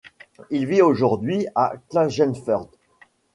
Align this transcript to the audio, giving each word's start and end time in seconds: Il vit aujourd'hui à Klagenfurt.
Il 0.49 0.65
vit 0.65 0.81
aujourd'hui 0.81 1.45
à 1.53 1.73
Klagenfurt. 1.91 2.69